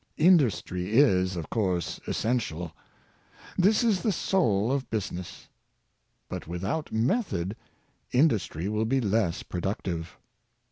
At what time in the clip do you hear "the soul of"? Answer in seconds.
4.01-4.89